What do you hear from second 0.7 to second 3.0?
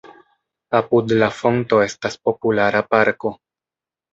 Apud la fonto estas populara